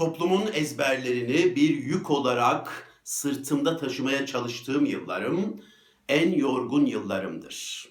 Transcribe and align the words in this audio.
toplumun 0.00 0.50
ezberlerini 0.52 1.56
bir 1.56 1.68
yük 1.68 2.10
olarak 2.10 2.88
sırtımda 3.04 3.76
taşımaya 3.76 4.26
çalıştığım 4.26 4.86
yıllarım 4.86 5.60
en 6.08 6.32
yorgun 6.32 6.86
yıllarımdır. 6.86 7.88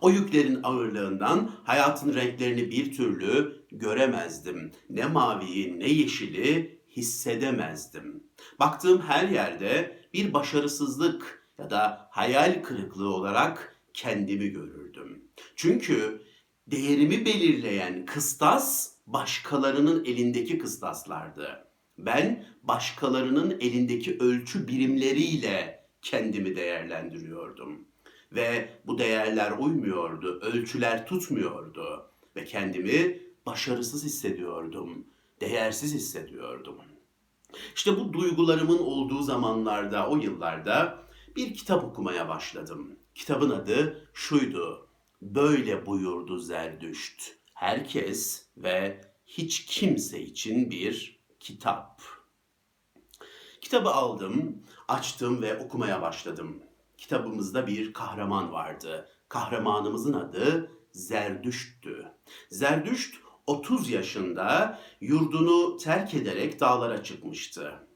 O 0.00 0.10
yüklerin 0.10 0.60
ağırlığından 0.62 1.50
hayatın 1.64 2.14
renklerini 2.14 2.70
bir 2.70 2.96
türlü 2.96 3.62
göremezdim. 3.72 4.72
Ne 4.90 5.06
maviyi 5.06 5.80
ne 5.80 5.88
yeşili 5.88 6.80
hissedemezdim. 6.96 8.24
Baktığım 8.60 9.00
her 9.00 9.28
yerde 9.28 10.02
bir 10.14 10.34
başarısızlık 10.34 11.48
ya 11.58 11.70
da 11.70 12.08
hayal 12.10 12.62
kırıklığı 12.62 13.14
olarak 13.14 13.76
kendimi 13.94 14.48
görürdüm. 14.48 15.24
Çünkü 15.56 16.22
değerimi 16.66 17.26
belirleyen 17.26 18.06
kıstas 18.06 18.95
başkalarının 19.06 20.04
elindeki 20.04 20.58
kıstaslardı. 20.58 21.66
Ben 21.98 22.46
başkalarının 22.62 23.56
elindeki 23.60 24.18
ölçü 24.20 24.68
birimleriyle 24.68 25.86
kendimi 26.02 26.56
değerlendiriyordum. 26.56 27.84
Ve 28.32 28.68
bu 28.86 28.98
değerler 28.98 29.52
uymuyordu, 29.58 30.40
ölçüler 30.40 31.06
tutmuyordu 31.06 32.10
ve 32.36 32.44
kendimi 32.44 33.22
başarısız 33.46 34.04
hissediyordum, 34.04 35.06
değersiz 35.40 35.94
hissediyordum. 35.94 36.76
İşte 37.74 37.96
bu 37.96 38.12
duygularımın 38.12 38.78
olduğu 38.78 39.22
zamanlarda, 39.22 40.08
o 40.08 40.16
yıllarda 40.16 40.98
bir 41.36 41.54
kitap 41.54 41.84
okumaya 41.84 42.28
başladım. 42.28 42.96
Kitabın 43.14 43.50
adı 43.50 44.08
şuydu. 44.14 44.88
Böyle 45.22 45.86
buyurdu 45.86 46.38
Zerdüşt. 46.38 47.36
Herkes 47.56 48.46
ve 48.56 49.00
hiç 49.26 49.66
kimse 49.66 50.20
için 50.20 50.70
bir 50.70 51.20
kitap. 51.40 52.02
Kitabı 53.60 53.90
aldım, 53.90 54.62
açtım 54.88 55.42
ve 55.42 55.58
okumaya 55.58 56.02
başladım. 56.02 56.62
Kitabımızda 56.98 57.66
bir 57.66 57.92
kahraman 57.92 58.52
vardı. 58.52 59.08
Kahramanımızın 59.28 60.12
adı 60.12 60.72
Zerdüşt'tü. 60.92 62.12
Zerdüşt 62.50 63.16
30 63.46 63.90
yaşında 63.90 64.80
yurdunu 65.00 65.76
terk 65.76 66.14
ederek 66.14 66.60
dağlara 66.60 67.02
çıkmıştı. 67.02 67.88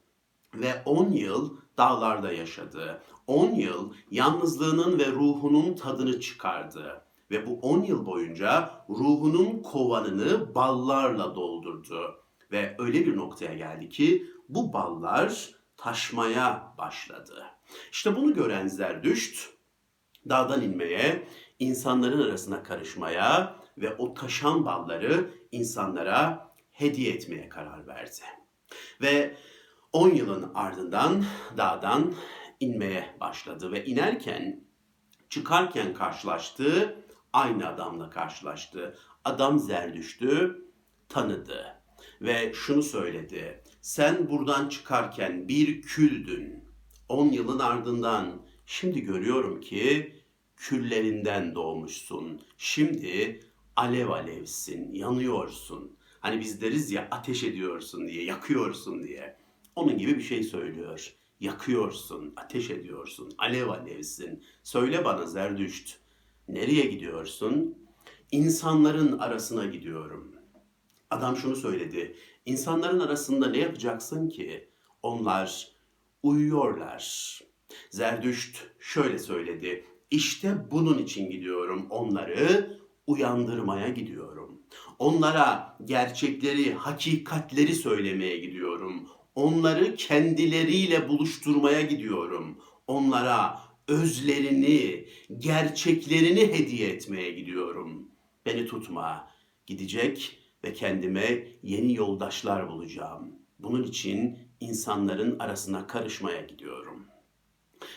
Ve 0.55 0.83
10 0.85 1.13
yıl 1.13 1.57
dağlarda 1.79 2.33
yaşadı. 2.33 3.03
10 3.27 3.55
yıl 3.55 3.95
yalnızlığının 4.11 4.99
ve 4.99 5.07
ruhunun 5.07 5.75
tadını 5.75 6.21
çıkardı. 6.21 7.10
Ve 7.31 7.47
bu 7.47 7.61
10 7.61 7.83
yıl 7.83 8.07
boyunca 8.07 8.71
ruhunun 8.89 9.63
kovanını 9.63 10.55
ballarla 10.55 11.35
doldurdu. 11.35 12.25
Ve 12.53 12.77
öyle 12.79 13.07
bir 13.07 13.17
noktaya 13.17 13.55
geldi 13.55 13.89
ki 13.89 14.27
bu 14.49 14.73
ballar 14.73 15.51
taşmaya 15.77 16.75
başladı. 16.79 17.47
İşte 17.93 18.17
bunu 18.17 18.35
gören 18.35 18.69
Zerdüşt 18.69 19.49
dağdan 20.29 20.63
inmeye, 20.63 21.29
insanların 21.59 22.23
arasına 22.23 22.63
karışmaya 22.63 23.57
ve 23.79 23.95
o 23.97 24.15
taşan 24.15 24.65
balları 24.65 25.31
insanlara 25.53 26.51
hediye 26.73 27.13
etmeye 27.13 27.49
karar 27.49 27.87
verdi. 27.87 28.21
Ve 29.03 29.37
10 29.93 30.11
yılın 30.11 30.51
ardından 30.55 31.25
dağdan 31.57 32.15
inmeye 32.61 33.17
başladı 33.21 33.73
ve 33.73 33.85
inerken 33.85 34.65
çıkarken 35.29 35.95
karşılaştığı 35.95 37.05
aynı 37.33 37.69
adamla 37.69 38.11
karşılaştı. 38.11 38.99
Adam 39.25 39.59
Zerdüşt'ü 39.59 40.65
tanıdı 41.09 41.77
ve 42.23 42.53
şunu 42.55 42.83
söyledi. 42.83 43.63
Sen 43.81 44.31
buradan 44.31 44.69
çıkarken 44.69 45.49
bir 45.49 45.83
küldün. 45.83 46.65
10 47.09 47.27
yılın 47.27 47.59
ardından 47.59 48.43
şimdi 48.67 49.01
görüyorum 49.01 49.61
ki 49.61 50.15
küllerinden 50.57 51.55
doğmuşsun. 51.55 52.41
Şimdi 52.59 53.41
alev 53.77 54.09
alevsin, 54.09 54.95
yanıyorsun. 54.95 55.97
Hani 56.21 56.41
biz 56.41 56.61
deriz 56.61 56.91
ya 56.91 57.09
ateş 57.11 57.45
ediyorsun 57.45 58.09
diye, 58.09 58.25
yakıyorsun 58.25 59.03
diye. 59.03 59.37
Onun 59.77 59.99
gibi 59.99 60.17
bir 60.17 60.23
şey 60.23 60.43
söylüyor. 60.43 61.15
Yakıyorsun, 61.41 62.33
ateş 62.37 62.71
ediyorsun, 62.71 63.33
alev 63.39 63.69
alevsin. 63.69 64.45
Söyle 64.63 65.05
bana 65.05 65.27
Zerdüşt, 65.27 66.00
nereye 66.55 66.87
gidiyorsun? 66.87 67.79
İnsanların 68.31 69.19
arasına 69.19 69.65
gidiyorum. 69.67 70.37
Adam 71.11 71.37
şunu 71.37 71.57
söyledi. 71.57 72.17
İnsanların 72.47 73.01
arasında 73.01 73.51
ne 73.51 73.59
yapacaksın 73.59 74.29
ki? 74.29 74.69
Onlar 75.03 75.69
uyuyorlar. 76.23 77.41
Zerdüşt 77.91 78.57
şöyle 78.81 79.19
söyledi. 79.19 79.85
İşte 80.11 80.71
bunun 80.71 80.99
için 80.99 81.31
gidiyorum. 81.31 81.87
Onları 81.91 82.79
uyandırmaya 83.07 83.89
gidiyorum. 83.89 84.63
Onlara 84.99 85.77
gerçekleri, 85.85 86.75
hakikatleri 86.75 87.75
söylemeye 87.75 88.39
gidiyorum. 88.39 89.09
Onları 89.35 89.95
kendileriyle 89.95 91.09
buluşturmaya 91.09 91.81
gidiyorum. 91.83 92.59
Onlara 92.87 93.59
özlerini, 93.91 95.09
gerçeklerini 95.39 96.41
hediye 96.53 96.89
etmeye 96.89 97.31
gidiyorum. 97.31 98.09
Beni 98.47 98.67
tutma. 98.67 99.31
Gidecek 99.67 100.39
ve 100.65 100.73
kendime 100.73 101.49
yeni 101.63 101.95
yoldaşlar 101.95 102.69
bulacağım. 102.69 103.33
Bunun 103.59 103.83
için 103.83 104.39
insanların 104.61 105.39
arasına 105.39 105.87
karışmaya 105.87 106.41
gidiyorum. 106.41 107.07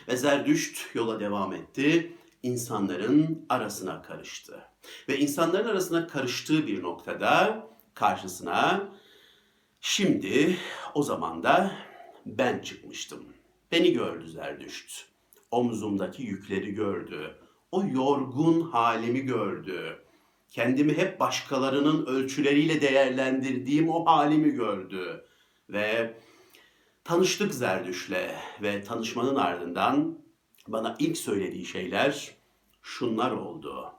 Ve 0.07 0.17
Zerdüşt 0.17 0.95
yola 0.95 1.19
devam 1.19 1.53
etti. 1.53 2.13
İnsanların 2.43 3.45
arasına 3.49 4.01
karıştı. 4.01 4.61
Ve 5.09 5.19
insanların 5.19 5.69
arasına 5.69 6.07
karıştığı 6.07 6.67
bir 6.67 6.83
noktada 6.83 7.67
karşısına 7.93 8.89
şimdi 9.81 10.57
o 10.93 11.03
zaman 11.03 11.43
da 11.43 11.71
ben 12.25 12.59
çıkmıştım. 12.59 13.25
Beni 13.71 13.93
gördü 13.93 14.29
Zerdüşt. 14.29 15.12
Omzumdaki 15.53 16.23
yükleri 16.23 16.73
gördü. 16.73 17.35
O 17.71 17.83
yorgun 17.83 18.61
halimi 18.61 19.19
gördü. 19.19 20.03
Kendimi 20.49 20.97
hep 20.97 21.19
başkalarının 21.19 22.05
ölçüleriyle 22.05 22.81
değerlendirdiğim 22.81 23.89
o 23.89 24.05
halimi 24.05 24.49
gördü. 24.49 25.25
Ve 25.69 26.17
tanıştık 27.03 27.53
Zerdüş'le 27.53 28.35
ve 28.61 28.83
tanışmanın 28.83 29.35
ardından 29.35 30.19
bana 30.67 30.95
ilk 30.99 31.17
söylediği 31.17 31.65
şeyler 31.65 32.31
şunlar 32.81 33.31
oldu. 33.31 33.91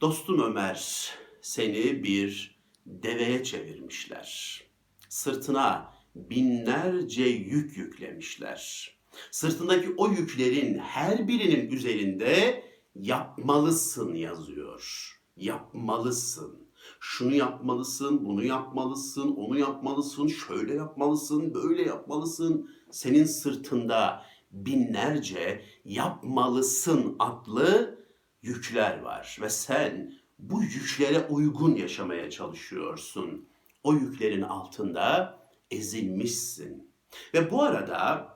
Dostum 0.00 0.42
Ömer 0.42 1.10
seni 1.42 2.04
bir 2.04 2.58
deveye 2.86 3.44
çevirmişler. 3.44 4.62
Sırtına 5.08 5.94
binlerce 6.14 7.24
yük 7.24 7.76
yüklemişler. 7.76 8.94
Sırtındaki 9.30 9.94
o 9.96 10.08
yüklerin 10.08 10.78
her 10.78 11.28
birinin 11.28 11.70
üzerinde 11.70 12.62
yapmalısın 12.94 14.14
yazıyor. 14.14 15.10
Yapmalısın. 15.36 16.64
Şunu 17.00 17.34
yapmalısın, 17.34 18.24
bunu 18.24 18.44
yapmalısın, 18.44 19.34
onu 19.36 19.58
yapmalısın, 19.58 20.26
şöyle 20.26 20.74
yapmalısın, 20.74 21.54
böyle 21.54 21.82
yapmalısın. 21.82 22.70
Senin 22.90 23.24
sırtında 23.24 24.22
binlerce 24.50 25.62
yapmalısın 25.84 27.16
adlı 27.18 27.98
yükler 28.42 29.00
var 29.00 29.38
ve 29.40 29.50
sen 29.50 30.14
bu 30.38 30.62
yüklere 30.62 31.26
uygun 31.26 31.76
yaşamaya 31.76 32.30
çalışıyorsun. 32.30 33.48
O 33.82 33.94
yüklerin 33.94 34.42
altında 34.42 35.38
ezilmişsin. 35.70 36.90
Ve 37.34 37.50
bu 37.50 37.62
arada 37.62 38.28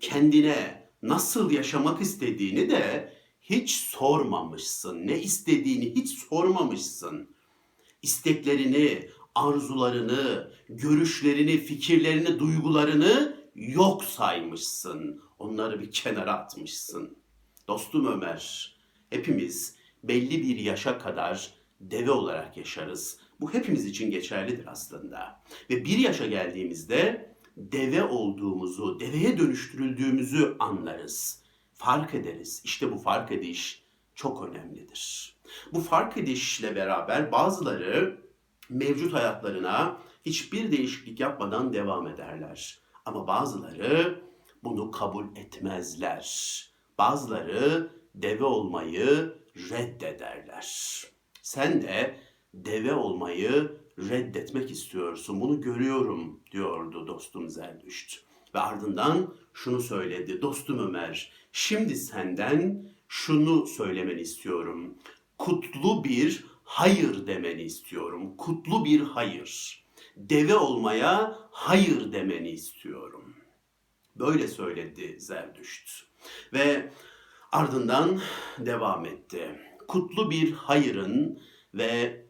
kendine 0.00 0.88
nasıl 1.02 1.50
yaşamak 1.50 2.02
istediğini 2.02 2.70
de 2.70 3.12
hiç 3.42 3.70
sormamışsın. 3.70 5.06
Ne 5.06 5.18
istediğini 5.18 5.94
hiç 5.94 6.18
sormamışsın. 6.18 7.30
İsteklerini, 8.02 9.08
arzularını, 9.34 10.52
görüşlerini, 10.68 11.58
fikirlerini, 11.58 12.38
duygularını 12.38 13.36
yok 13.54 14.04
saymışsın. 14.04 15.22
Onları 15.38 15.80
bir 15.80 15.90
kenara 15.90 16.32
atmışsın. 16.32 17.16
Dostum 17.68 18.06
Ömer, 18.06 18.76
hepimiz 19.10 19.76
belli 20.04 20.42
bir 20.42 20.58
yaşa 20.58 20.98
kadar 20.98 21.54
deve 21.80 22.10
olarak 22.10 22.56
yaşarız. 22.56 23.18
Bu 23.40 23.54
hepimiz 23.54 23.86
için 23.86 24.10
geçerlidir 24.10 24.66
aslında. 24.66 25.42
Ve 25.70 25.84
bir 25.84 25.98
yaşa 25.98 26.26
geldiğimizde 26.26 27.31
deve 27.56 28.04
olduğumuzu, 28.04 29.00
deveye 29.00 29.38
dönüştürüldüğümüzü 29.38 30.56
anlarız. 30.58 31.42
Fark 31.72 32.14
ederiz. 32.14 32.62
İşte 32.64 32.92
bu 32.92 32.98
fark 32.98 33.32
ediş 33.32 33.82
çok 34.14 34.48
önemlidir. 34.48 35.36
Bu 35.72 35.80
fark 35.80 36.16
edişle 36.16 36.76
beraber 36.76 37.32
bazıları 37.32 38.18
mevcut 38.70 39.12
hayatlarına 39.12 40.02
Hiçbir 40.26 40.72
değişiklik 40.72 41.20
yapmadan 41.20 41.72
devam 41.72 42.06
ederler. 42.06 42.78
Ama 43.04 43.26
bazıları 43.26 44.22
bunu 44.64 44.90
kabul 44.90 45.36
etmezler. 45.36 46.66
Bazıları 46.98 47.92
deve 48.14 48.44
olmayı 48.44 49.38
reddederler. 49.56 51.02
Sen 51.42 51.82
de 51.82 52.16
deve 52.54 52.94
olmayı 52.94 53.76
reddetmek 53.98 54.70
istiyorsun. 54.70 55.40
Bunu 55.40 55.60
görüyorum 55.60 56.40
diyordu 56.52 57.06
dostum 57.06 57.50
Zerdüşt. 57.50 58.20
Ve 58.54 58.60
ardından 58.60 59.34
şunu 59.54 59.80
söyledi. 59.80 60.42
Dostum 60.42 60.78
Ömer, 60.78 61.32
şimdi 61.52 61.96
senden 61.96 62.88
şunu 63.08 63.66
söylemeni 63.66 64.20
istiyorum. 64.20 64.94
Kutlu 65.38 66.04
bir 66.04 66.44
hayır 66.64 67.26
demeni 67.26 67.62
istiyorum. 67.62 68.36
Kutlu 68.36 68.84
bir 68.84 69.00
hayır. 69.00 69.82
Deve 70.16 70.54
olmaya 70.54 71.38
hayır 71.50 72.12
demeni 72.12 72.50
istiyorum. 72.50 73.34
Böyle 74.16 74.48
söyledi 74.48 75.20
Zerdüşt. 75.20 76.04
Ve 76.52 76.92
ardından 77.52 78.20
devam 78.58 79.06
etti. 79.06 79.60
Kutlu 79.88 80.30
bir 80.30 80.52
hayırın 80.52 81.40
ve 81.74 82.22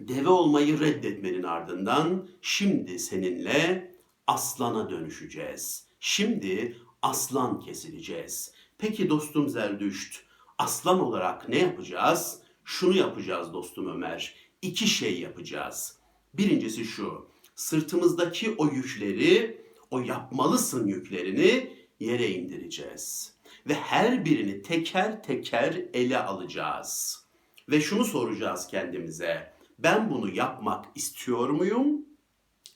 deve 0.00 0.28
olmayı 0.28 0.80
reddetmenin 0.80 1.42
ardından 1.42 2.28
şimdi 2.42 2.98
seninle 2.98 3.90
aslana 4.26 4.90
dönüşeceğiz. 4.90 5.86
Şimdi 6.00 6.76
aslan 7.02 7.60
kesileceğiz. 7.60 8.52
Peki 8.78 9.08
dostum 9.08 9.48
Zerdüşt, 9.48 10.22
aslan 10.58 11.00
olarak 11.00 11.48
ne 11.48 11.58
yapacağız? 11.58 12.38
Şunu 12.64 12.96
yapacağız 12.96 13.52
dostum 13.52 13.88
Ömer. 13.88 14.34
İki 14.62 14.88
şey 14.88 15.20
yapacağız. 15.20 15.98
Birincisi 16.34 16.84
şu. 16.84 17.28
Sırtımızdaki 17.54 18.54
o 18.58 18.66
yükleri, 18.66 19.64
o 19.90 20.00
yapmalısın 20.00 20.86
yüklerini 20.86 21.72
yere 22.00 22.30
indireceğiz. 22.30 23.34
Ve 23.68 23.74
her 23.74 24.24
birini 24.24 24.62
teker 24.62 25.22
teker 25.22 25.84
ele 25.94 26.18
alacağız. 26.18 27.24
Ve 27.68 27.80
şunu 27.80 28.04
soracağız 28.04 28.66
kendimize. 28.66 29.57
Ben 29.78 30.10
bunu 30.10 30.34
yapmak 30.34 30.84
istiyor 30.94 31.48
muyum? 31.48 32.06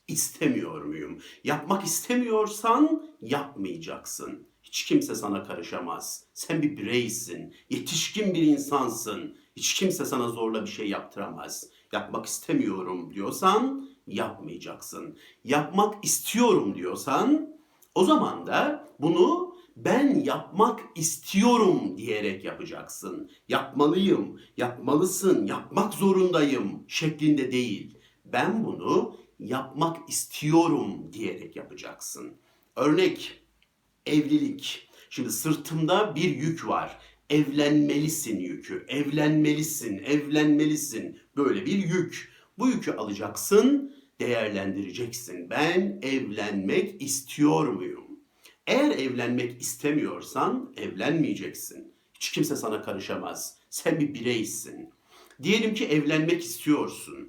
İstemiyor 0.08 0.84
muyum? 0.84 1.18
Yapmak 1.44 1.84
istemiyorsan 1.84 3.08
yapmayacaksın. 3.20 4.46
Hiç 4.62 4.84
kimse 4.84 5.14
sana 5.14 5.42
karışamaz. 5.42 6.24
Sen 6.34 6.62
bir 6.62 6.76
bireysin, 6.76 7.54
yetişkin 7.70 8.34
bir 8.34 8.42
insansın. 8.42 9.36
Hiç 9.56 9.74
kimse 9.74 10.04
sana 10.04 10.28
zorla 10.28 10.62
bir 10.62 10.70
şey 10.70 10.88
yaptıramaz. 10.88 11.68
Yapmak 11.92 12.26
istemiyorum 12.26 13.14
diyorsan 13.14 13.90
yapmayacaksın. 14.06 15.18
Yapmak 15.44 16.04
istiyorum 16.04 16.74
diyorsan 16.74 17.56
o 17.94 18.04
zaman 18.04 18.46
da 18.46 18.88
bunu 18.98 19.51
ben 19.76 20.20
yapmak 20.20 20.80
istiyorum 20.94 21.98
diyerek 21.98 22.44
yapacaksın. 22.44 23.30
Yapmalıyım, 23.48 24.40
yapmalısın, 24.56 25.46
yapmak 25.46 25.94
zorundayım 25.94 26.84
şeklinde 26.88 27.52
değil. 27.52 27.98
Ben 28.24 28.64
bunu 28.64 29.16
yapmak 29.38 30.08
istiyorum 30.08 31.12
diyerek 31.12 31.56
yapacaksın. 31.56 32.32
Örnek 32.76 33.42
evlilik. 34.06 34.88
Şimdi 35.10 35.32
sırtımda 35.32 36.14
bir 36.16 36.36
yük 36.36 36.68
var. 36.68 36.98
Evlenmelisin 37.30 38.38
yükü. 38.38 38.84
Evlenmelisin, 38.88 39.98
evlenmelisin. 39.98 41.18
Böyle 41.36 41.66
bir 41.66 41.78
yük. 41.78 42.32
Bu 42.58 42.68
yükü 42.68 42.92
alacaksın, 42.92 43.94
değerlendireceksin. 44.20 45.50
Ben 45.50 45.98
evlenmek 46.02 47.02
istiyor 47.02 47.68
muyum? 47.68 48.01
Eğer 48.66 48.90
evlenmek 48.90 49.60
istemiyorsan 49.62 50.74
evlenmeyeceksin. 50.76 51.92
Hiç 52.14 52.32
kimse 52.32 52.56
sana 52.56 52.82
karışamaz. 52.82 53.58
Sen 53.70 54.00
bir 54.00 54.14
bireysin. 54.14 54.90
Diyelim 55.42 55.74
ki 55.74 55.84
evlenmek 55.84 56.42
istiyorsun. 56.42 57.28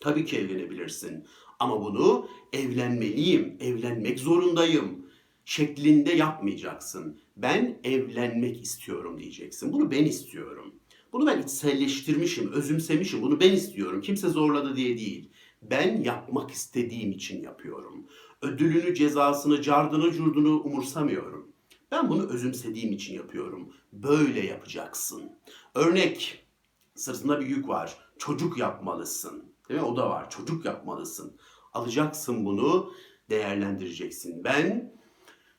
Tabii 0.00 0.24
ki 0.24 0.38
evlenebilirsin. 0.38 1.24
Ama 1.58 1.84
bunu 1.84 2.28
evlenmeliyim, 2.52 3.56
evlenmek 3.60 4.18
zorundayım 4.18 5.06
şeklinde 5.44 6.12
yapmayacaksın. 6.12 7.20
Ben 7.36 7.78
evlenmek 7.84 8.62
istiyorum 8.62 9.20
diyeceksin. 9.20 9.72
Bunu 9.72 9.90
ben 9.90 10.04
istiyorum. 10.04 10.74
Bunu 11.12 11.26
ben 11.26 11.42
içselleştirmişim, 11.42 12.52
özümsemişim. 12.52 13.22
Bunu 13.22 13.40
ben 13.40 13.52
istiyorum. 13.52 14.00
Kimse 14.00 14.28
zorladı 14.28 14.76
diye 14.76 14.98
değil. 14.98 15.30
Ben 15.62 16.02
yapmak 16.02 16.50
istediğim 16.50 17.12
için 17.12 17.42
yapıyorum. 17.42 18.06
Ödülünü, 18.44 18.94
cezasını, 18.94 19.62
cardını, 19.62 20.12
curdunu 20.12 20.60
umursamıyorum. 20.60 21.52
Ben 21.90 22.08
bunu 22.08 22.28
özümsediğim 22.28 22.92
için 22.92 23.14
yapıyorum. 23.14 23.72
Böyle 23.92 24.46
yapacaksın. 24.46 25.32
Örnek, 25.74 26.46
sırtında 26.94 27.40
bir 27.40 27.46
yük 27.46 27.68
var. 27.68 27.96
Çocuk 28.18 28.58
yapmalısın. 28.58 29.52
Değil 29.68 29.80
mi? 29.80 29.86
O 29.86 29.96
da 29.96 30.10
var. 30.10 30.30
Çocuk 30.30 30.64
yapmalısın. 30.64 31.36
Alacaksın 31.72 32.44
bunu, 32.44 32.92
değerlendireceksin. 33.30 34.44
Ben 34.44 34.92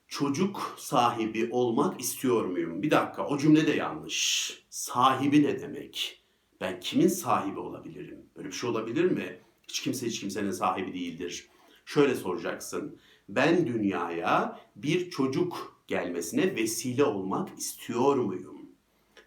çocuk 0.08 0.76
sahibi 0.78 1.50
olmak 1.52 2.02
istiyor 2.02 2.46
muyum? 2.46 2.82
Bir 2.82 2.92
dakika, 2.92 3.28
o 3.28 3.38
cümle 3.38 3.68
de 3.68 3.72
yanlış. 3.72 4.52
Sahibi 4.70 5.44
ne 5.44 5.62
demek? 5.62 6.24
Ben 6.62 6.80
kimin 6.80 7.08
sahibi 7.08 7.60
olabilirim? 7.60 8.26
Böyle 8.36 8.48
bir 8.48 8.54
şey 8.54 8.70
olabilir 8.70 9.06
mi? 9.12 9.40
Hiç 9.68 9.82
kimse 9.82 10.08
hiç 10.08 10.20
kimsenin 10.20 10.52
sahibi 10.52 10.94
değildir. 10.94 11.50
Şöyle 11.86 12.16
soracaksın. 12.16 13.00
Ben 13.30 13.68
dünyaya 13.68 14.60
bir 14.76 15.10
çocuk 15.10 15.82
gelmesine 15.88 16.56
vesile 16.56 17.04
olmak 17.04 17.60
istiyor 17.60 18.16
muyum? 18.16 18.70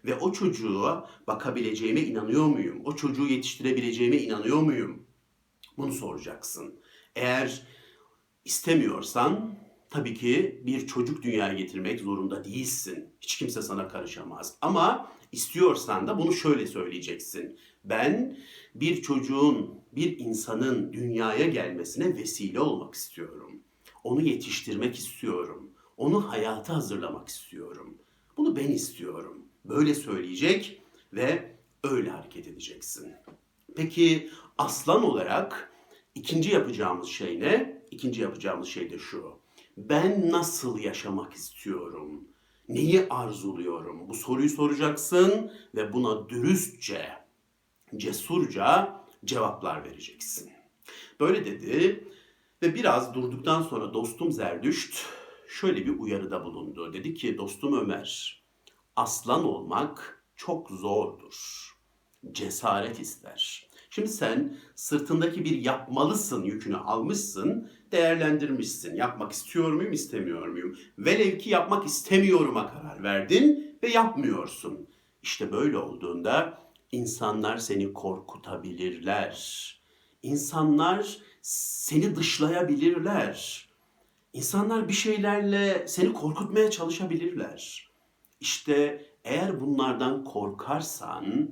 Ve 0.05 0.15
o 0.15 0.31
çocuğa 0.31 1.09
bakabileceğime 1.27 2.01
inanıyor 2.01 2.45
muyum? 2.45 2.81
O 2.85 2.95
çocuğu 2.95 3.27
yetiştirebileceğime 3.27 4.17
inanıyor 4.17 4.61
muyum? 4.61 5.03
Bunu 5.77 5.91
soracaksın. 5.91 6.79
Eğer 7.15 7.63
istemiyorsan 8.45 9.55
tabii 9.89 10.13
ki 10.13 10.61
bir 10.65 10.87
çocuk 10.87 11.23
dünyaya 11.23 11.53
getirmek 11.53 11.99
zorunda 11.99 12.43
değilsin. 12.43 13.09
Hiç 13.21 13.37
kimse 13.37 13.61
sana 13.61 13.87
karışamaz. 13.87 14.57
Ama 14.61 15.11
istiyorsan 15.31 16.07
da 16.07 16.17
bunu 16.17 16.33
şöyle 16.33 16.67
söyleyeceksin. 16.67 17.59
Ben 17.83 18.37
bir 18.75 19.01
çocuğun, 19.01 19.78
bir 19.91 20.19
insanın 20.19 20.93
dünyaya 20.93 21.47
gelmesine 21.47 22.17
vesile 22.17 22.59
olmak 22.59 22.93
istiyorum. 22.93 23.59
Onu 24.03 24.21
yetiştirmek 24.21 24.95
istiyorum. 24.95 25.71
Onu 25.97 26.31
hayata 26.31 26.75
hazırlamak 26.75 27.27
istiyorum. 27.27 27.97
Bunu 28.37 28.55
ben 28.55 28.67
istiyorum. 28.71 29.45
Böyle 29.65 29.95
söyleyecek 29.95 30.81
ve 31.13 31.55
öyle 31.83 32.09
hareket 32.09 32.47
edeceksin. 32.47 33.13
Peki 33.75 34.29
aslan 34.57 35.03
olarak 35.03 35.71
ikinci 36.15 36.51
yapacağımız 36.51 37.07
şey 37.07 37.39
ne? 37.39 37.83
İkinci 37.91 38.21
yapacağımız 38.21 38.67
şey 38.67 38.89
de 38.89 38.99
şu. 38.99 39.39
Ben 39.77 40.31
nasıl 40.31 40.79
yaşamak 40.79 41.33
istiyorum? 41.33 42.27
Neyi 42.69 43.07
arzuluyorum? 43.09 44.09
Bu 44.09 44.13
soruyu 44.13 44.49
soracaksın 44.49 45.51
ve 45.75 45.93
buna 45.93 46.29
dürüstçe, 46.29 47.09
cesurca 47.97 48.98
cevaplar 49.25 49.83
vereceksin. 49.83 50.51
Böyle 51.19 51.45
dedi 51.45 52.07
ve 52.61 52.75
biraz 52.75 53.13
durduktan 53.13 53.61
sonra 53.61 53.93
dostum 53.93 54.31
Zerdüşt 54.31 55.05
şöyle 55.47 55.85
bir 55.85 55.99
uyarıda 55.99 56.43
bulundu. 56.45 56.93
Dedi 56.93 57.13
ki 57.13 57.37
dostum 57.37 57.81
Ömer, 57.81 58.41
aslan 58.95 59.43
olmak 59.43 60.23
çok 60.35 60.69
zordur. 60.69 61.69
Cesaret 62.31 62.99
ister. 62.99 63.69
Şimdi 63.89 64.07
sen 64.07 64.57
sırtındaki 64.75 65.45
bir 65.45 65.61
yapmalısın 65.61 66.43
yükünü 66.43 66.77
almışsın, 66.77 67.71
değerlendirmişsin. 67.91 68.95
Yapmak 68.95 69.31
istiyor 69.31 69.71
muyum, 69.71 69.91
istemiyor 69.91 70.47
muyum? 70.47 70.77
Velev 70.97 71.37
ki 71.37 71.49
yapmak 71.49 71.85
istemiyorum'a 71.85 72.73
karar 72.73 73.03
verdin 73.03 73.77
ve 73.83 73.89
yapmıyorsun. 73.89 74.87
İşte 75.23 75.51
böyle 75.51 75.77
olduğunda 75.77 76.61
insanlar 76.91 77.57
seni 77.57 77.93
korkutabilirler. 77.93 79.35
İnsanlar 80.23 81.17
seni 81.41 82.15
dışlayabilirler. 82.15 83.69
İnsanlar 84.33 84.87
bir 84.87 84.93
şeylerle 84.93 85.87
seni 85.87 86.13
korkutmaya 86.13 86.71
çalışabilirler. 86.71 87.89
İşte 88.39 89.05
eğer 89.23 89.61
bunlardan 89.61 90.23
korkarsan 90.23 91.49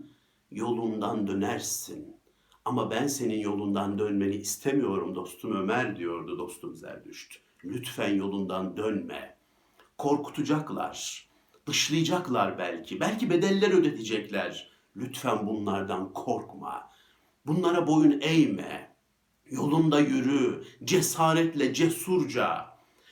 yolundan 0.52 1.28
dönersin. 1.28 2.18
Ama 2.66 2.92
ben 2.92 3.08
senin 3.08 3.40
yolundan 3.40 4.00
dönmeni 4.00 4.36
istemiyorum 4.36 5.16
dostum 5.16 5.56
Ömer 5.56 5.98
diyordu 5.98 6.38
dostum 6.38 6.76
Zerdüşt. 6.76 7.40
Lütfen 7.64 8.16
yolundan 8.16 8.78
dönme. 8.78 9.38
Korkutacaklar. 9.98 11.28
Dışlayacaklar 11.68 12.58
belki. 12.58 13.00
Belki 13.00 13.30
bedeller 13.30 13.72
ödetecekler. 13.72 14.77
Lütfen 14.98 15.48
bunlardan 15.48 16.14
korkma. 16.14 16.90
Bunlara 17.46 17.88
boyun 17.88 18.20
eğme. 18.22 18.96
Yolunda 19.50 20.00
yürü, 20.00 20.64
cesaretle, 20.84 21.74
cesurca. 21.74 22.66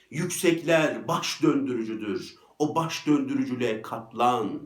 Yüksekler 0.09 1.07
baş 1.07 1.41
döndürücüdür. 1.43 2.35
O 2.59 2.75
baş 2.75 3.07
döndürücülüğe 3.07 3.81
katlan. 3.81 4.61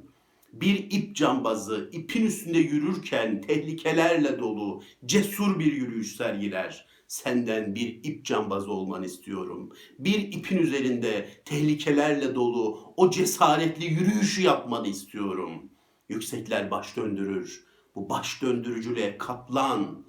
Bir 0.54 0.92
ip 0.92 1.16
cambazı 1.16 1.90
ipin 1.94 2.26
üstünde 2.26 2.60
yürürken 2.60 3.42
tehlikelerle 3.42 4.40
dolu 4.40 4.84
cesur 5.06 5.60
bir 5.60 5.74
yürüyüş 5.74 6.16
sergiler. 6.16 6.86
Senden 7.08 7.76
bir 7.76 8.00
ip 8.04 8.26
cambazı 8.26 8.72
olmanı 8.72 9.06
istiyorum. 9.06 9.72
Bir 10.00 10.20
ipin 10.20 10.58
üzerinde 10.58 11.30
tehlikelerle 11.46 12.36
dolu 12.36 12.94
o 12.98 13.12
cesaretli 13.12 13.86
yürüyüşü 13.86 14.42
yapmanı 14.42 14.88
istiyorum. 14.88 15.70
Yüksekler 16.10 16.72
baş 16.72 16.98
döndürür. 16.98 17.64
Bu 17.96 18.10
baş 18.10 18.42
döndürücülüğe 18.42 19.18
katlan. 19.18 20.06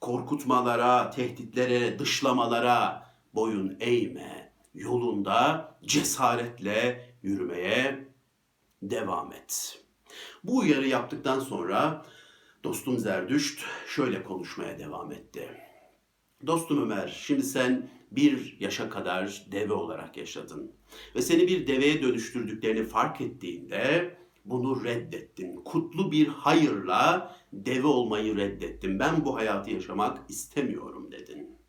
Korkutmalara, 0.00 1.10
tehditlere, 1.10 1.98
dışlamalara 1.98 3.06
boyun 3.34 3.76
eğme. 3.80 4.52
Yolunda 4.74 5.74
cesaretle 5.84 7.10
yürümeye 7.22 8.08
devam 8.82 9.32
et. 9.32 9.82
Bu 10.44 10.58
uyarı 10.58 10.88
yaptıktan 10.88 11.40
sonra 11.40 12.06
dostum 12.64 12.98
Zerdüşt 12.98 13.64
şöyle 13.86 14.22
konuşmaya 14.22 14.78
devam 14.78 15.12
etti. 15.12 15.48
Dostum 16.46 16.82
Ömer, 16.82 17.22
şimdi 17.26 17.42
sen 17.42 17.90
bir 18.10 18.56
yaşa 18.60 18.90
kadar 18.90 19.46
deve 19.52 19.72
olarak 19.72 20.16
yaşadın. 20.16 20.72
Ve 21.14 21.22
seni 21.22 21.48
bir 21.48 21.66
deveye 21.66 22.02
dönüştürdüklerini 22.02 22.84
fark 22.84 23.20
ettiğinde 23.20 24.10
bunu 24.44 24.84
reddettin. 24.84 25.56
Kutlu 25.56 26.12
bir 26.12 26.26
hayırla 26.26 27.36
deve 27.52 27.86
olmayı 27.86 28.36
reddettin. 28.36 28.98
Ben 28.98 29.24
bu 29.24 29.36
hayatı 29.36 29.70
yaşamak 29.70 30.30
istemiyorum 30.30 31.12
dedin. 31.12 31.62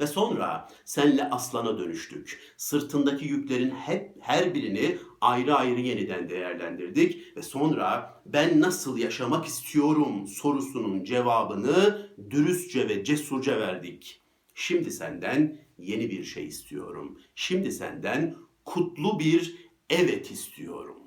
Ve 0.00 0.06
sonra 0.06 0.68
senle 0.84 1.30
aslana 1.30 1.78
dönüştük. 1.78 2.40
Sırtındaki 2.56 3.24
yüklerin 3.24 3.70
hep 3.70 4.16
her 4.20 4.54
birini 4.54 4.98
ayrı 5.20 5.54
ayrı 5.54 5.80
yeniden 5.80 6.28
değerlendirdik 6.28 7.36
ve 7.36 7.42
sonra 7.42 8.22
ben 8.26 8.60
nasıl 8.60 8.98
yaşamak 8.98 9.46
istiyorum 9.46 10.26
sorusunun 10.26 11.04
cevabını 11.04 12.08
dürüstçe 12.30 12.88
ve 12.88 13.04
cesurca 13.04 13.58
verdik. 13.58 14.22
Şimdi 14.54 14.90
senden 14.90 15.58
yeni 15.78 16.10
bir 16.10 16.24
şey 16.24 16.46
istiyorum. 16.46 17.18
Şimdi 17.34 17.72
senden 17.72 18.36
kutlu 18.64 19.18
bir 19.18 19.56
evet 19.90 20.30
istiyorum. 20.30 21.05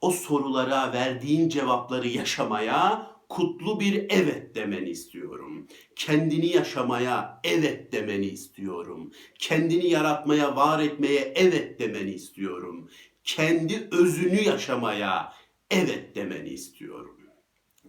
O 0.00 0.10
sorulara 0.10 0.92
verdiğin 0.92 1.48
cevapları 1.48 2.08
yaşamaya 2.08 3.10
kutlu 3.28 3.80
bir 3.80 4.06
evet 4.08 4.54
demeni 4.54 4.90
istiyorum. 4.90 5.66
Kendini 5.96 6.46
yaşamaya 6.46 7.40
evet 7.44 7.92
demeni 7.92 8.26
istiyorum. 8.26 9.12
Kendini 9.38 9.88
yaratmaya, 9.88 10.56
var 10.56 10.82
etmeye 10.82 11.32
evet 11.36 11.80
demeni 11.80 12.10
istiyorum. 12.10 12.90
Kendi 13.24 13.88
özünü 13.90 14.40
yaşamaya 14.40 15.32
evet 15.70 16.14
demeni 16.14 16.48
istiyorum. 16.48 17.16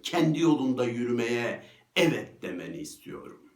Kendi 0.03 0.39
yolunda 0.39 0.85
yürümeye 0.85 1.63
evet 1.95 2.41
demeni 2.41 2.77
istiyorum. 2.77 3.46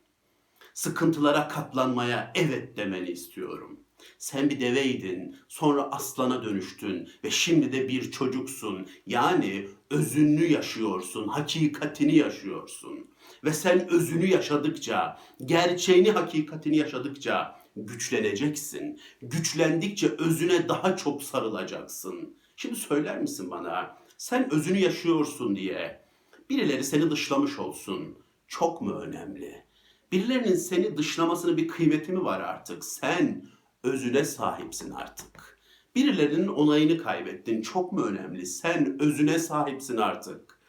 Sıkıntılara 0.73 1.47
katlanmaya 1.47 2.31
evet 2.35 2.77
demeni 2.77 3.09
istiyorum. 3.09 3.79
Sen 4.17 4.49
bir 4.49 4.61
deveydin, 4.61 5.35
sonra 5.47 5.83
aslana 5.91 6.43
dönüştün 6.43 7.09
ve 7.23 7.31
şimdi 7.31 7.73
de 7.73 7.87
bir 7.87 8.11
çocuksun. 8.11 8.87
Yani 9.07 9.67
özünlü 9.89 10.47
yaşıyorsun, 10.51 11.27
hakikatini 11.27 12.15
yaşıyorsun. 12.15 13.11
Ve 13.43 13.53
sen 13.53 13.89
özünü 13.89 14.25
yaşadıkça, 14.25 15.19
gerçeğini, 15.45 16.11
hakikatini 16.11 16.77
yaşadıkça 16.77 17.59
güçleneceksin. 17.75 18.99
Güçlendikçe 19.21 20.07
özüne 20.07 20.69
daha 20.69 20.97
çok 20.97 21.23
sarılacaksın. 21.23 22.37
Şimdi 22.55 22.75
söyler 22.75 23.21
misin 23.21 23.51
bana, 23.51 23.97
sen 24.17 24.53
özünü 24.53 24.77
yaşıyorsun 24.77 25.55
diye 25.55 26.01
birileri 26.49 26.83
seni 26.83 27.11
dışlamış 27.11 27.59
olsun. 27.59 28.17
Çok 28.47 28.81
mu 28.81 28.91
önemli? 28.91 29.65
Birilerinin 30.11 30.55
seni 30.55 30.97
dışlamasının 30.97 31.57
bir 31.57 31.67
kıymeti 31.67 32.11
mi 32.11 32.25
var 32.25 32.39
artık? 32.39 32.85
Sen 32.85 33.45
özüne 33.83 34.25
sahipsin 34.25 34.91
artık. 34.91 35.59
Birilerinin 35.95 36.47
onayını 36.47 36.97
kaybettin. 36.97 37.61
Çok 37.61 37.91
mu 37.91 38.05
önemli? 38.05 38.45
Sen 38.45 39.01
özüne 39.01 39.39
sahipsin 39.39 39.97
artık. 39.97 40.59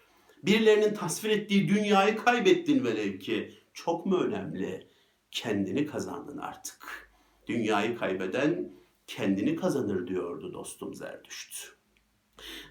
Birilerinin 0.42 0.94
tasvir 0.94 1.30
ettiği 1.30 1.68
dünyayı 1.68 2.16
kaybettin 2.16 2.84
velev 2.84 3.18
ki. 3.18 3.54
Çok 3.74 4.06
mu 4.06 4.16
önemli? 4.16 4.88
Kendini 5.30 5.86
kazandın 5.86 6.38
artık. 6.38 7.10
Dünyayı 7.46 7.98
kaybeden 7.98 8.72
kendini 9.06 9.56
kazanır 9.56 10.06
diyordu 10.06 10.52
dostum 10.52 10.94
Zerdüşt. 10.94 11.72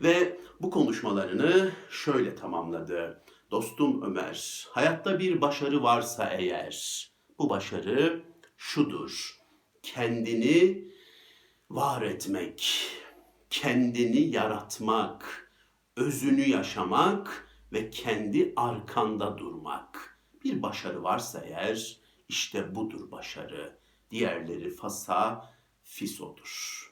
Ve 0.03 0.37
bu 0.61 0.69
konuşmalarını 0.69 1.71
şöyle 1.89 2.35
tamamladı. 2.35 3.23
Dostum 3.51 4.01
Ömer, 4.01 4.67
hayatta 4.71 5.19
bir 5.19 5.41
başarı 5.41 5.83
varsa 5.83 6.29
eğer, 6.29 7.07
bu 7.39 7.49
başarı 7.49 8.23
şudur 8.57 9.39
kendini 9.83 10.87
var 11.69 12.01
etmek, 12.01 12.87
kendini 13.49 14.19
yaratmak, 14.19 15.51
özünü 15.95 16.49
yaşamak 16.49 17.47
ve 17.73 17.89
kendi 17.89 18.53
arkanda 18.55 19.37
durmak. 19.37 20.19
Bir 20.43 20.61
başarı 20.61 21.03
varsa 21.03 21.41
eğer 21.45 21.97
işte 22.29 22.75
budur 22.75 23.11
başarı. 23.11 23.79
Diğerleri 24.11 24.75
fasa 24.75 25.49
fisodur. 25.83 26.91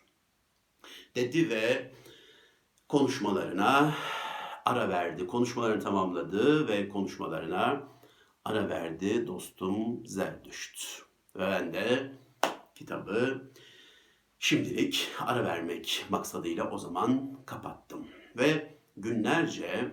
Dedi 1.16 1.50
ve 1.50 1.92
konuşmalarına 2.88 3.96
ara 4.70 4.90
verdi. 4.90 5.28
Konuşmalarını 5.28 5.84
tamamladı 5.84 6.68
ve 6.68 6.90
konuşmalarına 6.90 7.88
ara 8.46 8.70
verdi 8.70 9.28
dostum 9.28 10.06
Zerdüşt. 10.06 11.02
Ve 11.36 11.40
ben 11.40 11.74
de 11.74 12.12
kitabı 12.76 13.52
şimdilik 14.40 15.10
ara 15.26 15.44
vermek 15.44 16.06
maksadıyla 16.10 16.72
o 16.72 16.78
zaman 16.78 17.40
kapattım. 17.46 18.08
Ve 18.38 18.78
günlerce 18.98 19.92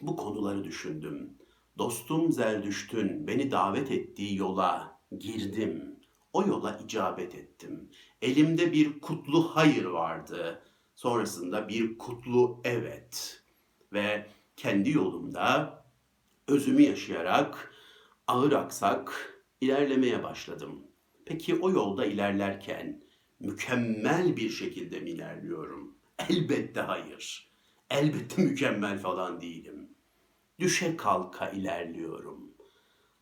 bu 0.00 0.16
konuları 0.16 0.64
düşündüm. 0.64 1.38
Dostum 1.78 2.32
Zerdüşt'ün 2.32 3.26
beni 3.26 3.50
davet 3.50 3.90
ettiği 3.90 4.36
yola 4.36 5.00
girdim. 5.18 5.96
O 6.32 6.46
yola 6.46 6.80
icabet 6.84 7.34
ettim. 7.34 7.90
Elimde 8.22 8.72
bir 8.72 9.00
kutlu 9.00 9.56
hayır 9.56 9.84
vardı. 9.84 10.62
Sonrasında 10.94 11.68
bir 11.68 11.98
kutlu 11.98 12.60
evet. 12.64 13.39
Ve 13.92 14.26
kendi 14.56 14.90
yolumda 14.90 15.80
özümü 16.48 16.82
yaşayarak 16.82 17.74
ağır 18.26 18.52
aksak 18.52 19.34
ilerlemeye 19.60 20.22
başladım. 20.22 20.86
Peki 21.26 21.54
o 21.54 21.70
yolda 21.70 22.06
ilerlerken 22.06 23.04
mükemmel 23.40 24.36
bir 24.36 24.50
şekilde 24.50 25.00
mi 25.00 25.10
ilerliyorum? 25.10 25.98
Elbette 26.28 26.80
hayır. 26.80 27.50
Elbette 27.90 28.42
mükemmel 28.42 28.98
falan 28.98 29.40
değilim. 29.40 29.88
Düşe 30.58 30.96
kalka 30.96 31.48
ilerliyorum. 31.48 32.50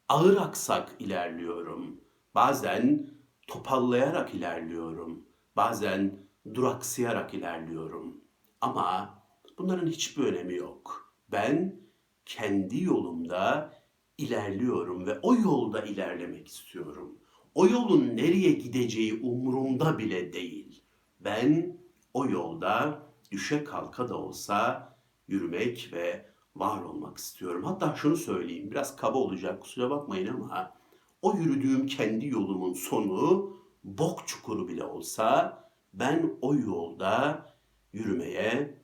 Ağır 0.08 0.37
aksak 0.37 0.90
ilerliyorum. 0.98 2.00
Bazen 2.34 3.10
topallayarak 3.46 4.34
ilerliyorum. 4.34 5.26
Bazen 5.56 6.28
duraksayarak 6.54 7.34
ilerliyorum. 7.34 8.20
Ama 8.60 9.17
bunların 9.59 9.87
hiçbir 9.87 10.25
önemi 10.25 10.55
yok. 10.55 11.12
Ben 11.33 11.81
kendi 12.27 12.83
yolumda 12.83 13.75
ilerliyorum 14.19 15.07
ve 15.07 15.19
o 15.23 15.35
yolda 15.35 15.83
ilerlemek 15.83 16.49
istiyorum. 16.49 17.19
O 17.55 17.67
yolun 17.67 18.17
nereye 18.17 18.53
gideceği 18.53 19.21
umurumda 19.23 19.99
bile 19.99 20.33
değil. 20.33 20.85
Ben 21.21 21.79
o 22.15 22.27
yolda 22.27 23.03
düşe 23.31 23.65
kalka 23.65 24.09
da 24.09 24.17
olsa 24.17 24.88
yürümek 25.29 25.91
ve 25.93 26.27
var 26.57 26.83
olmak 26.83 27.19
istiyorum. 27.19 27.65
Hatta 27.65 27.95
şunu 27.95 28.17
söyleyeyim, 28.17 28.71
biraz 28.71 28.97
kaba 28.97 29.19
olacak 29.19 29.62
kusura 29.62 29.91
bakmayın 29.91 30.35
ama 30.35 30.75
o 31.23 31.37
yürüdüğüm 31.37 31.87
kendi 31.87 32.27
yolumun 32.27 32.73
sonu 32.73 33.53
bok 33.85 34.29
çukuru 34.29 34.69
bile 34.69 34.85
olsa 34.85 35.59
ben 35.93 36.33
o 36.41 36.55
yolda 36.55 37.47
yürümeye 37.93 38.79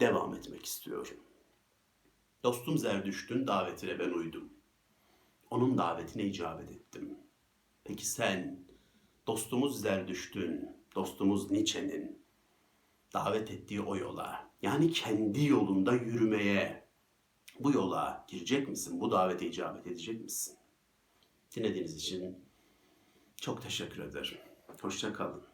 devam 0.00 0.34
etmek 0.34 0.66
istiyorum. 0.66 1.16
Dostum 2.42 2.78
Zerdüşt'ün 2.78 3.46
davetine 3.46 3.98
ben 3.98 4.10
uydum. 4.10 4.52
Onun 5.50 5.78
davetine 5.78 6.24
icabet 6.24 6.70
ettim. 6.70 7.18
Peki 7.84 8.06
sen 8.06 8.64
dostumuz 9.26 9.80
Zerdüşt'ün, 9.80 10.76
dostumuz 10.94 11.50
Nietzsche'nin 11.50 12.24
davet 13.12 13.50
ettiği 13.50 13.80
o 13.80 13.96
yola, 13.96 14.50
yani 14.62 14.92
kendi 14.92 15.44
yolunda 15.44 15.94
yürümeye, 15.94 16.84
bu 17.60 17.72
yola 17.72 18.26
girecek 18.28 18.68
misin? 18.68 19.00
Bu 19.00 19.10
davete 19.10 19.46
icabet 19.46 19.86
edecek 19.86 20.20
misin? 20.20 20.56
Dinlediğiniz 21.56 21.96
için 21.96 22.44
çok 23.36 23.62
teşekkür 23.62 24.02
ederim. 24.02 24.38
Hoşça 24.80 25.12
kalın. 25.12 25.53